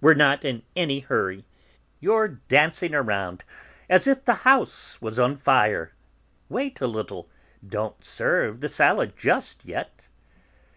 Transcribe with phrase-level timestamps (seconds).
[0.00, 1.44] We're not in any hurry;
[1.98, 3.42] you're dashing round
[3.90, 5.92] as if the house was on fire.
[6.48, 7.28] Wait a little;
[7.66, 10.06] don't serve the salad just yet."